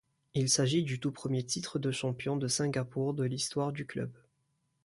Il 0.33 0.49
s'agit 0.49 0.81
du 0.81 0.99
tout 0.99 1.11
premier 1.11 1.43
titre 1.45 1.77
de 1.77 1.91
champion 1.91 2.35
de 2.35 2.47
Singapour 2.47 3.13
de 3.13 3.23
l'histoire 3.23 3.71
du 3.71 3.85
club. 3.85 4.09